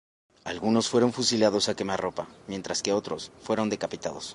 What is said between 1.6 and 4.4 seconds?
a quemarropa, mientras que otros fueron decapitados.